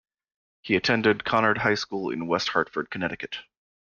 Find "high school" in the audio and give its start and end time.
1.59-2.09